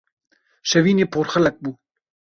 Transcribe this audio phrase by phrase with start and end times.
[0.69, 1.71] Şevînê porxelek bû.